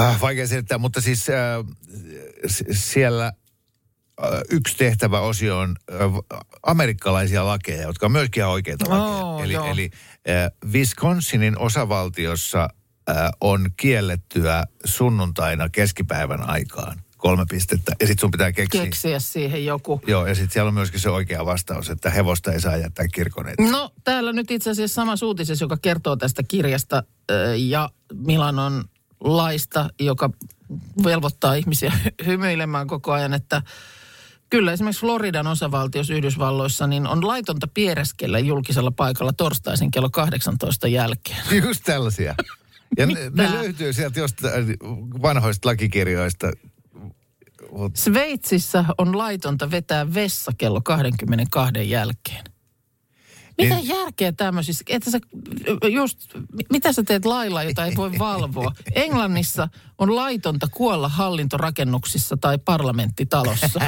[0.00, 1.36] äh, vaikea selittää, mutta siis äh,
[2.72, 6.00] siellä äh, yksi tehtävä osio on äh,
[6.62, 9.24] amerikkalaisia lakeja, jotka on myöskin ihan oikeita lakeja.
[9.24, 9.66] Oo, eli joo.
[9.66, 9.90] eli
[10.28, 12.68] äh, Wisconsinin osavaltiossa
[13.40, 17.92] on kiellettyä sunnuntaina keskipäivän aikaan kolme pistettä.
[18.00, 18.84] Ja sitten sun pitää keksiä.
[18.84, 20.00] Keksiä siihen joku.
[20.06, 23.48] Joo, ja sitten siellä on myöskin se oikea vastaus, että hevosta ei saa jättää kirkon
[23.48, 23.70] eteen.
[23.70, 27.02] No täällä nyt itse asiassa sama uutisessa, joka kertoo tästä kirjasta
[27.56, 28.84] ja Milanon
[29.20, 30.30] laista, joka
[31.04, 31.92] velvoittaa ihmisiä
[32.26, 33.62] hymyilemään koko ajan, että
[34.50, 41.38] kyllä esimerkiksi Floridan osavaltiossa Yhdysvalloissa niin on laitonta piereskellä julkisella paikalla torstaisin kello 18 jälkeen.
[41.66, 42.34] Just tällaisia.
[42.96, 44.76] Ja ne, ne löytyy sieltä jostain
[45.22, 46.52] vanhoista lakikirjoista.
[47.72, 52.44] Mut, Sveitsissä on laitonta vetää vessa kello 22 jälkeen.
[53.62, 54.84] Mitä Niin- järkeä tämmöisissä?
[54.88, 55.18] Että sä,
[55.92, 56.20] just,
[56.72, 58.72] mitä sä teet lailla, jota ei voi valvoa?
[58.94, 59.68] Englannissa
[59.98, 63.80] on laitonta kuolla hallintorakennuksissa tai parlamenttitalossa.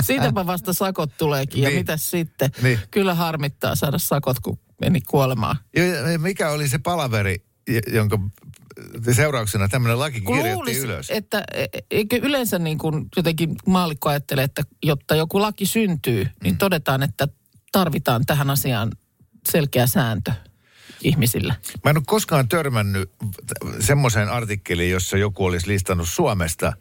[0.00, 1.62] Siitäpä vasta sakot tuleekin.
[1.62, 1.80] Ja Niin.
[1.80, 2.50] mitäs sitten?
[2.62, 2.78] Niin.
[2.90, 5.56] Kyllä harmittaa saada sakot, kun meni kuolemaan.
[6.12, 7.36] ja- mikä oli se palaveri,
[7.92, 8.18] jonka
[9.12, 11.10] seurauksena tämmöinen laki kirjoitti ylös?
[11.10, 16.56] että e- eikö yleensä niin kuin jotenkin maalikko ajattelee, että jotta joku laki syntyy, niin
[16.56, 17.28] todetaan, että
[17.74, 18.90] tarvitaan tähän asiaan
[19.48, 20.32] selkeä sääntö
[21.00, 21.56] ihmisille.
[21.84, 23.10] Mä en ole koskaan törmännyt
[23.80, 26.72] semmoiseen artikkeliin, jossa joku olisi listannut Suomesta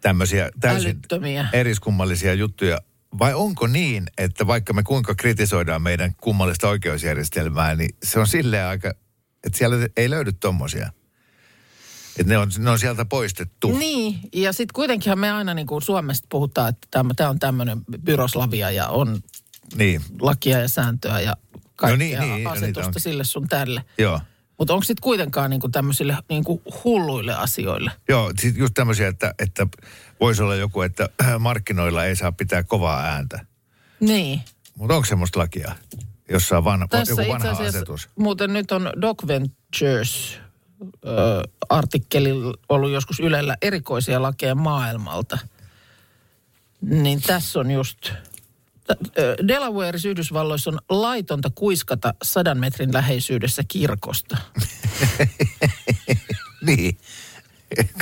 [0.00, 1.48] tämmöisiä täysin Älyttömiä.
[1.52, 2.78] eriskummallisia juttuja.
[3.18, 8.66] Vai onko niin, että vaikka me kuinka kritisoidaan meidän kummallista oikeusjärjestelmää, niin se on silleen
[8.66, 8.88] aika,
[9.44, 10.92] että siellä ei löydy tommosia.
[12.18, 13.78] Että ne on, ne on sieltä poistettu.
[13.78, 18.70] Niin, ja sitten kuitenkinhan me aina niin kuin Suomesta puhutaan, että tämä on tämmöinen byroslavia
[18.70, 19.20] ja on
[19.76, 21.36] Niin, lakia ja sääntöä ja
[21.76, 23.02] kaikkea No niin, niin, asetusta onkin.
[23.02, 23.84] sille sun tälle.
[23.98, 24.20] joo.
[24.58, 27.90] Mutta onko sitten kuitenkaan niin kuin tämmöisille niin kuin hulluille asioille?
[28.08, 29.66] Joo, sit just tämmöisiä, että, että
[30.20, 33.46] voisi olla joku, että markkinoilla ei saa pitää kovaa ääntä.
[34.00, 34.40] Niin.
[34.74, 35.74] Mutta onko semmoista lakia,
[36.30, 38.08] jossa on van, Tässä joku vanha asetus?
[38.18, 40.38] muuten nyt on Doc Ventures
[41.06, 42.30] ö, artikkeli
[42.68, 45.38] ollut joskus Ylellä erikoisia lakeja maailmalta.
[46.80, 48.12] Niin tässä on just,
[49.48, 54.36] Delawareissa Yhdysvalloissa on laitonta kuiskata sadan metrin läheisyydessä kirkosta.
[56.62, 56.98] Niin,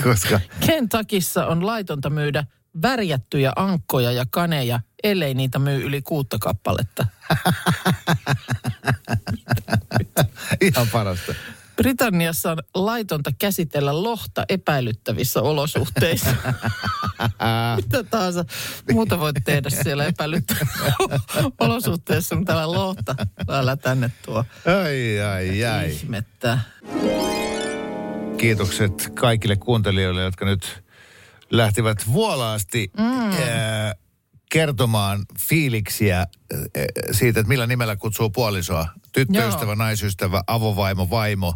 [0.02, 2.44] koska Kentuckissa on laitonta myydä
[2.82, 7.06] värjättyjä ankkoja ja kaneja, ellei niitä myy yli kuutta kappaletta.
[10.60, 11.34] ihan parasta.
[11.76, 16.30] Britanniassa on laitonta käsitellä lohta epäilyttävissä olosuhteissa.
[17.76, 18.44] Mitä tahansa
[18.92, 20.94] muuta voit tehdä siellä epäilyttävissä
[21.60, 23.14] olosuhteissa, kun täällä lohta
[23.46, 24.44] täällä tänne tuo
[24.84, 25.92] Ai, ai, ai.
[25.92, 26.58] ihmettä.
[28.36, 30.84] Kiitokset kaikille kuuntelijoille, jotka nyt
[31.50, 33.32] lähtivät vuolaasti mm.
[33.32, 33.94] ää,
[34.50, 36.26] kertomaan fiiliksiä ää,
[37.12, 38.88] siitä, että millä nimellä kutsuu puolisoa.
[39.12, 39.74] Tyttöystävä, Joo.
[39.74, 41.54] naisystävä, avovaimo, vaimo.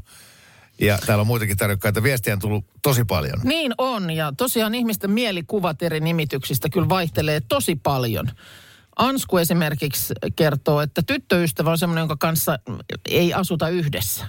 [0.80, 2.02] Ja täällä on muitakin tarjokkaita.
[2.02, 3.40] Viestiä on tullut tosi paljon.
[3.44, 8.30] Niin on, ja tosiaan ihmisten mielikuvat eri nimityksistä kyllä vaihtelee tosi paljon.
[8.96, 12.58] Ansku esimerkiksi kertoo, että tyttöystävä on semmoinen, jonka kanssa
[13.08, 14.26] ei asuta yhdessä.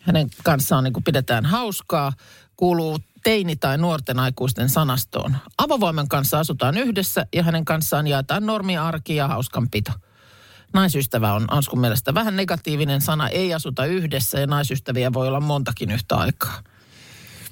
[0.00, 2.12] Hänen kanssaan niin kuin pidetään hauskaa,
[2.56, 5.36] kuuluu teini- tai nuorten aikuisten sanastoon.
[5.58, 9.92] Avovoimen kanssa asutaan yhdessä ja hänen kanssaan jaetaan normiarki ja hauskanpito.
[10.74, 15.90] Naisystävä on Anskun mielestä vähän negatiivinen sana, ei asuta yhdessä ja naisystäviä voi olla montakin
[15.90, 16.62] yhtä aikaa.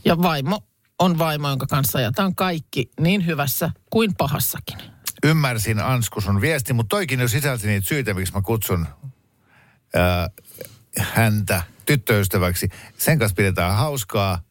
[0.04, 0.62] Ja vaimo
[0.98, 4.78] on vaimo, jonka kanssa ajetaan kaikki niin hyvässä kuin pahassakin.
[5.24, 8.86] Ymmärsin Ansku sun viesti, mutta toikin jo sisälsi niitä syitä, miksi mä kutsun
[9.94, 10.28] ää,
[10.98, 12.68] häntä tyttöystäväksi.
[12.98, 14.42] Sen kanssa pidetään hauskaa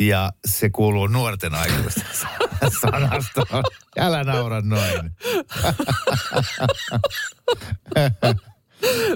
[0.00, 2.06] ja se kuuluu nuorten aikuisten
[2.80, 3.64] sanastoon.
[3.98, 5.10] Älä naura noin.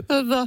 [0.08, 0.46] Tota,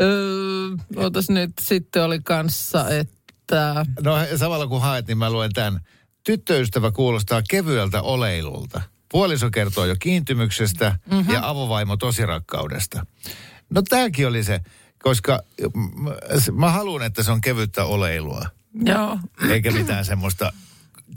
[0.00, 3.86] öö, ootas nyt, sitten oli kanssa, että...
[4.00, 5.80] No samalla kun haet, niin mä luen tämän.
[6.24, 8.82] Tyttöystävä kuulostaa kevyeltä oleilulta.
[9.10, 11.34] Puoliso kertoo jo kiintymyksestä mm-hmm.
[11.34, 13.06] ja avovaimo tosirakkaudesta.
[13.70, 14.60] No tämäkin oli se,
[15.02, 15.42] koska
[15.74, 18.46] m- mä haluan, että se on kevyttä oleilua.
[18.84, 19.18] Joo,
[19.50, 20.52] Eikä mitään semmoista,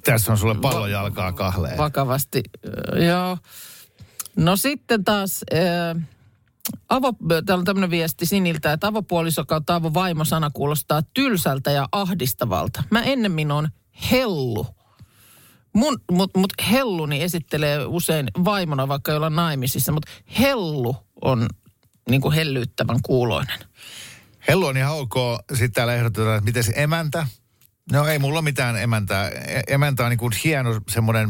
[0.03, 1.77] tässä on sulle pallojalkaa kahleen.
[1.77, 2.43] vakavasti.
[3.07, 3.37] Joo.
[4.35, 6.03] No sitten taas, äh,
[6.89, 7.13] avo,
[7.45, 12.83] täällä on tämmöinen viesti Siniltä, että avopuoliso kautta avovaimo sana kuulostaa tylsältä ja ahdistavalta.
[12.89, 13.69] Mä ennemmin on
[14.11, 14.67] hellu.
[15.73, 21.47] Mun, mut, mut helluni esittelee usein vaimona, vaikka ei olla naimisissa, mutta hellu on
[22.09, 23.59] niin kuin hellyyttävän kuuloinen.
[24.47, 25.13] Hellu on ihan ok.
[25.49, 27.27] Sitten täällä ehdotetaan, että miten se emäntä?
[27.91, 29.31] No ei mulla mitään emäntää.
[29.67, 31.29] Emäntä on niin kuin hieno semmoinen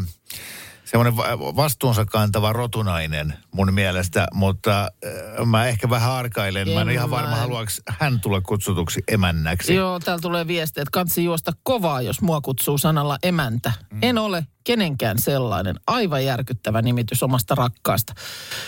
[0.85, 6.69] semmoinen va- vastuunsa kantava rotunainen mun mielestä, mutta äh, mä ehkä vähän arkailen.
[6.69, 7.39] Mä en ihan varma, Emän.
[7.39, 9.75] haluaako hän tulla kutsutuksi emännäksi.
[9.75, 13.71] Joo, täällä tulee viesti, että kansi juosta kovaa, jos mua kutsuu sanalla emäntä.
[13.91, 13.99] Mm.
[14.01, 15.75] En ole kenenkään sellainen.
[15.87, 18.13] Aivan järkyttävä nimitys omasta rakkaasta.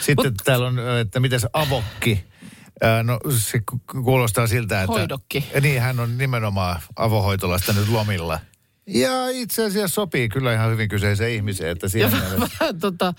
[0.02, 2.31] Sitten Mut- täällä on, että miten se avokki.
[3.04, 4.92] No se ku- kuulostaa siltä, että...
[4.94, 5.46] Hoidokki.
[5.62, 8.40] Niin, hän on nimenomaan avohoitolasta nyt lomilla.
[8.88, 13.14] Ja itse asiassa sopii kyllä ihan hyvin kyseiseen ihmiseen, että siinä vähän, tota,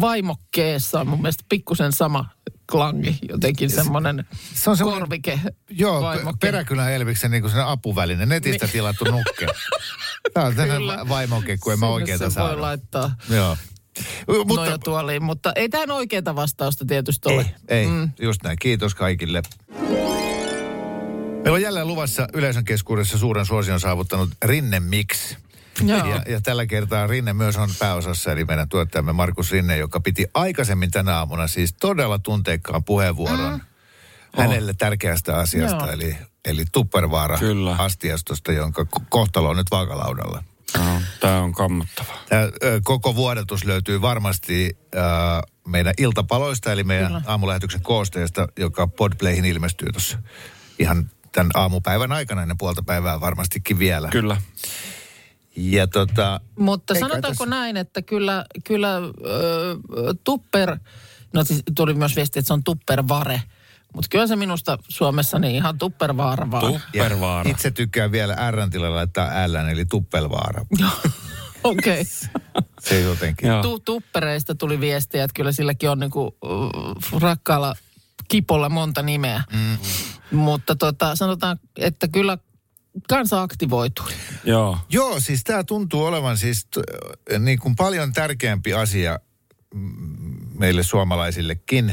[0.00, 2.24] vaimokkeessa on mun mielestä pikkusen sama
[2.70, 3.18] klangi.
[3.28, 6.38] Jotenkin semmoinen se on semmoinen- korvike Joo, vaimokke.
[6.40, 8.72] pe- Peräkylän Elviksen niin sen apuväline, netistä Niin.
[8.72, 9.46] tilattu nukke.
[10.34, 11.08] Tämä on Kyllä.
[11.08, 13.56] vaimoke, kun en mä oikeeta se voi laittaa Joo.
[14.26, 17.46] Mutta nojatuoliin, mutta ei tähän oikeaa vastausta tietysti ole.
[17.68, 18.10] ei, ei mm.
[18.20, 18.58] just näin.
[18.58, 19.42] Kiitos kaikille.
[21.42, 25.36] Meillä on jälleen luvassa yleisön keskuudessa suuren suosion saavuttanut Rinne Mix.
[25.86, 26.06] Joo.
[26.06, 30.26] Ja, ja tällä kertaa Rinne myös on pääosassa, eli meidän tuottajamme Markus Rinne, joka piti
[30.34, 33.60] aikaisemmin tänä aamuna siis todella tunteikkaan puheenvuoron mm.
[34.42, 35.92] hänelle tärkeästä asiasta, Joo.
[35.92, 37.76] eli, eli Tuppervaara Kyllä.
[37.78, 40.42] astiastosta, jonka ko- kohtalo on nyt vaakalaudalla.
[40.76, 42.18] No, Tämä on kammottavaa.
[42.84, 44.98] Koko vuodatus löytyy varmasti ö,
[45.68, 47.22] meidän iltapaloista, eli meidän Kyllä.
[47.26, 50.18] aamulähetyksen koosteesta, joka Podplayhin ilmestyy tuossa
[50.78, 54.08] ihan tämän aamupäivän aikana, ennen puolta päivää varmastikin vielä.
[54.08, 54.36] Kyllä.
[55.56, 59.02] Ja tota, Mutta sanotaanko tässä- näin, että kyllä, kyllä äh,
[60.24, 60.78] tupper,
[61.32, 63.42] no siis tuli myös viesti, että se on tuppervare.
[63.94, 66.72] Mutta kyllä se minusta Suomessa niin ihan tuppervaara vaan.
[66.72, 67.50] ja Tuppervaara.
[67.50, 70.66] itse tykkään vielä R tilalla laittaa L, eli Tuppelvaara.
[71.64, 72.04] Okei.
[72.80, 73.48] Se jotenkin.
[73.62, 77.74] Tu- tuppereista tuli viestiä, että kyllä silläkin on niinku, uh, rakkaalla
[78.28, 79.42] kipolla monta nimeä.
[79.52, 79.78] Mm.
[80.38, 82.38] Mutta tota, sanotaan, että kyllä
[83.08, 84.12] kansa aktivoitui.
[84.44, 84.78] Joo.
[84.90, 89.18] Joo, siis tämä tuntuu olevan siis t- niin kuin paljon tärkeämpi asia
[90.58, 91.90] meille suomalaisillekin,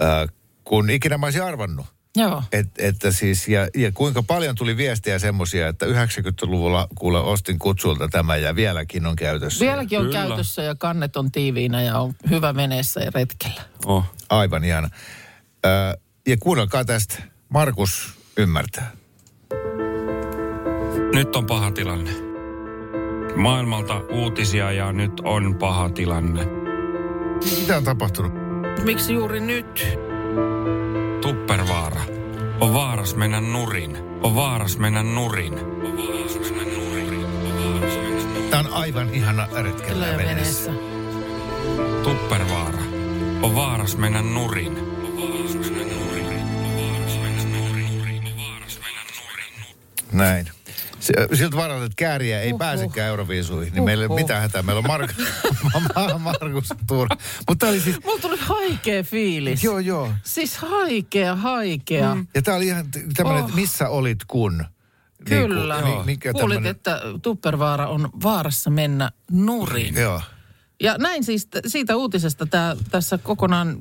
[0.00, 0.28] äh,
[0.68, 1.86] kun ikinä mä olisin arvannut.
[2.16, 2.42] Joo.
[2.52, 8.08] Et, että siis, ja, ja kuinka paljon tuli viestiä semmoisia, että 90-luvulla kuule ostin kutsulta
[8.08, 9.64] tämä ja vieläkin on käytössä.
[9.64, 10.26] Vieläkin on Kyllä.
[10.26, 13.62] käytössä ja kannet on tiiviinä ja on hyvä veneessä ja retkellä.
[13.86, 14.04] Oh.
[14.28, 14.90] Aivan ihana.
[15.66, 15.68] Ö,
[16.26, 18.90] ja kuunnelkaa tästä, Markus ymmärtää.
[21.14, 22.10] Nyt on paha tilanne.
[23.36, 26.46] Maailmalta uutisia ja nyt on paha tilanne.
[27.60, 28.32] Mitä on tapahtunut?
[28.84, 30.07] Miksi juuri nyt?
[31.20, 32.00] Tuppervaara.
[32.60, 33.98] On vaaras mennä nurin.
[34.22, 35.54] On vaaras mennä nurin.
[35.54, 37.24] On vaaras mennä nurin.
[37.24, 38.50] On vaaras mennä nurin.
[38.50, 40.70] Tämä on aivan ihana retkellä veneessä.
[40.70, 40.98] veneessä.
[42.02, 42.82] Tuppervaara.
[43.42, 44.78] On vaaras mennä nurin.
[44.78, 46.26] On vaaras mennä nurin.
[46.26, 48.26] On vaaras mennä nurin.
[48.26, 49.52] On vaaras mennä nurin.
[50.12, 50.57] Näin.
[51.34, 52.58] Siltä varalta, että kääriä ei Uhuh.
[52.58, 54.20] pääsekään Euroviisuihin, niin meillä ei ole Uhuh.
[54.20, 54.62] mitään hätää.
[54.62, 55.10] Meillä on Mark,
[56.40, 57.08] Markus Tuur.
[57.48, 57.96] Mutta tämä oli siis...
[58.04, 59.64] Mulla tuli haikea fiilis.
[59.64, 60.12] Joo, joo.
[60.24, 62.14] Siis haikea, haikea.
[62.14, 62.26] Mm.
[62.34, 63.48] Ja tämä oli ihan tämmöinen, Oh.
[63.48, 64.64] että missä olit kun?
[65.24, 65.80] Kyllä.
[65.82, 69.94] Niin, kuin, mikä Kuulit, tämmönen- että Tuppervaara on vaarassa mennä nurin.
[69.94, 70.22] Joo.
[70.82, 73.76] Ja näin siis t- siitä uutisesta tää, tässä kokonaan,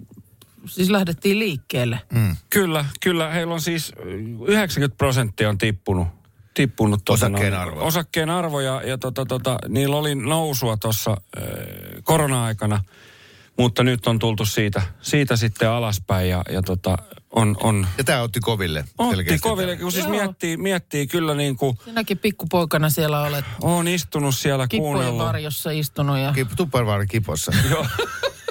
[0.66, 2.00] siis lähdettiin liikkeelle.
[2.14, 2.36] Mm.
[2.50, 3.30] Kyllä, kyllä.
[3.30, 4.04] Heillä on siis ö,
[4.48, 6.08] 90 prosenttia on tippunut.
[6.58, 7.86] Tippunut tota Osakkeen arvo.
[7.86, 11.44] Osakkeen arvo ja, ja tota, tota, niillä oli nousua tuossa äh,
[12.04, 12.84] korona-aikana,
[13.58, 16.98] mutta nyt on tultu siitä, siitä sitten alaspäin ja, ja tota,
[17.32, 18.86] on, on Ja tämä otti koville.
[18.98, 19.82] Otti koville, tämä.
[19.84, 20.16] kun siis Joo.
[20.16, 25.26] miettii, miettii kyllä niin kuin, Sinäkin pikkupoikana siellä olet on istunut siellä kippojen kuunnellut.
[25.26, 26.18] varjossa istunut.
[26.18, 26.32] Ja...
[26.34, 27.52] Kip, Tuppervaara kipossa.
[27.72, 27.86] Joo.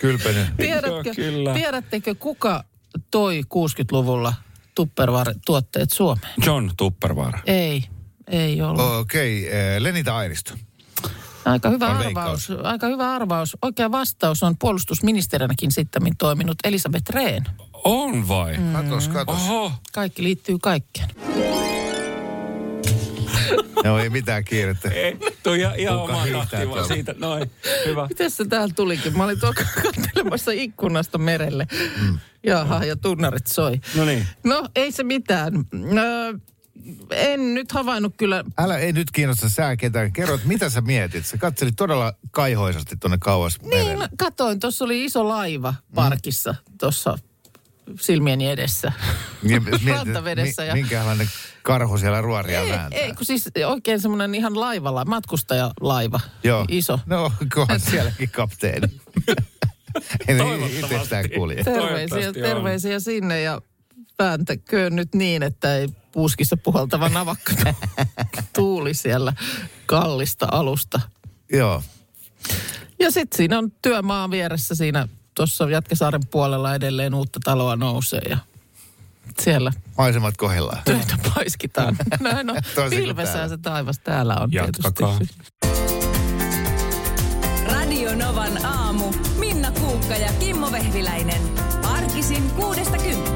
[0.01, 0.47] Kylpenyt.
[0.57, 1.55] Tiedätkö, Joo, kyllä.
[1.55, 2.64] tiedättekö, kuka
[3.11, 4.35] toi 60-luvulla
[4.75, 6.35] Tupperware-tuotteet Suomeen?
[6.47, 7.38] John Tuppervaara.
[7.47, 7.85] Ei,
[8.29, 8.81] ei ollut.
[8.81, 10.55] Okei, okay, Lenita Airisto.
[11.45, 12.53] Aika hyvä On arvaus.
[12.62, 13.57] Aika hyvä arvaus.
[13.62, 17.45] Oikea vastaus on puolustusministerinäkin sitten toiminut Elisabeth Rehn.
[17.85, 18.57] On vai?
[18.57, 18.73] Mm.
[18.73, 19.37] Katos, katos.
[19.37, 19.73] Oho.
[19.93, 21.09] Kaikki liittyy kaikkeen.
[23.85, 24.91] Joo, ei mitään kiirettä.
[24.91, 26.25] Ei, tuo ihan, ihan oma
[26.87, 27.15] siitä.
[27.19, 27.51] Noin,
[27.87, 28.07] hyvä.
[28.09, 29.17] Miten se täällä tulikin?
[29.17, 31.67] Mä olin tuolla katselemassa ikkunasta merelle.
[32.03, 32.19] Mm.
[32.47, 33.81] Jaha, ja tunnarit soi.
[33.97, 34.27] No niin.
[34.45, 35.55] No, ei se mitään.
[35.99, 36.33] Öö,
[37.11, 38.45] en nyt havainnut kyllä.
[38.59, 40.12] Älä ei nyt kiinnosta sää ketään.
[40.12, 41.27] Kerrot, mitä sä mietit?
[41.27, 43.97] Sä katselit todella kaihoisasti tuonne kauas Niin, merelle.
[43.97, 47.19] mä katoin, tuossa oli iso laiva parkissa tuossa
[48.01, 48.93] silmieni edessä.
[49.43, 49.62] Niin,
[49.97, 51.29] rantavedessä mi- ja- Minkälainen
[51.62, 53.01] karhu siellä ruoria Ei, vääntää.
[53.01, 56.21] ei, kun siis oikein semmoinen ihan laivalla, matkustajalaiva.
[56.45, 56.65] Joo.
[56.69, 56.99] Iso.
[57.07, 58.89] No, kohan sielläkin kapteeni.
[60.29, 61.29] Ei Toivottavasti.
[61.65, 62.35] Terveisiä, on.
[62.35, 63.61] terveisiä sinne ja
[64.19, 67.52] vääntäköön nyt niin, että ei puuskissa puhaltava navakka
[68.57, 69.33] tuuli siellä
[69.87, 71.00] kallista alusta.
[71.52, 71.83] Joo.
[72.98, 78.38] Ja sitten siinä on työmaa vieressä siinä tuossa Jätkäsaaren puolella edelleen uutta taloa nousee ja
[79.40, 80.83] siellä Maisemat kohillaan.
[80.85, 81.96] töitä paiskitaan.
[82.20, 82.57] Näin on.
[82.74, 83.48] Täällä.
[83.48, 85.18] se taivas täällä on Jatkakaa.
[85.18, 85.42] tietysti.
[87.72, 89.12] Radio Novan aamu.
[89.38, 91.42] Minna Kuukka ja Kimmo Vehviläinen.
[91.83, 93.36] Arkisin kuudesta kymppiin.